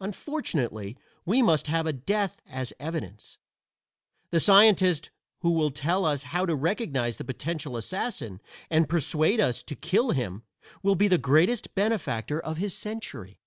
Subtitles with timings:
[0.00, 3.38] Unfortunately we must have a death as evidence.
[4.30, 5.12] The scientist
[5.42, 10.10] who will tell us how to recognize the potential assassin, and persuade us to kill
[10.10, 10.42] him,
[10.82, 13.38] will be the greatest benefactor of his century.